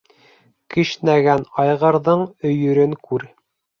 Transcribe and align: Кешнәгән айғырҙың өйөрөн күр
Кешнәгән 0.75 1.45
айғырҙың 1.65 2.25
өйөрөн 2.53 2.97
күр 3.09 3.29